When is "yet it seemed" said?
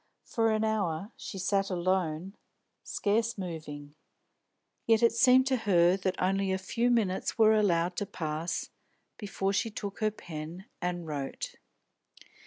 4.87-5.45